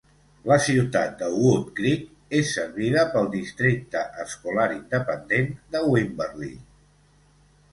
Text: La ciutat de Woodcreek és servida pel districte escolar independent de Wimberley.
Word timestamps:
La 0.51 0.55
ciutat 0.67 1.11
de 1.17 1.27
Woodcreek 1.33 2.07
és 2.39 2.47
servida 2.59 3.03
pel 3.17 3.29
districte 3.35 4.01
escolar 4.25 4.67
independent 4.79 5.53
de 5.77 5.83
Wimberley. 5.93 6.55